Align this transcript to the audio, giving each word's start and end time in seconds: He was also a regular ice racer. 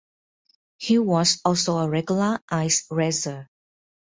He 0.79 0.97
was 0.97 1.39
also 1.45 1.77
a 1.77 1.87
regular 1.87 2.39
ice 2.49 2.87
racer. 2.89 3.47